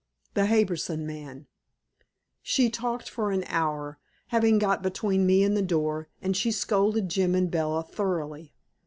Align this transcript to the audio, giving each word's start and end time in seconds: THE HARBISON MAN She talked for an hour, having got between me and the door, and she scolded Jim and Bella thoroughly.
THE 0.33 0.47
HARBISON 0.47 1.05
MAN 1.05 1.45
She 2.41 2.71
talked 2.71 3.07
for 3.07 3.29
an 3.31 3.43
hour, 3.47 3.99
having 4.29 4.57
got 4.57 4.81
between 4.81 5.27
me 5.27 5.43
and 5.43 5.55
the 5.55 5.61
door, 5.61 6.09
and 6.23 6.35
she 6.35 6.51
scolded 6.51 7.07
Jim 7.07 7.35
and 7.35 7.51
Bella 7.51 7.83
thoroughly. 7.83 8.51